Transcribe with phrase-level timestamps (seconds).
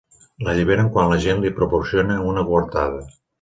[0.45, 3.07] L'alliberen quan la Jane li proporciona una coartada.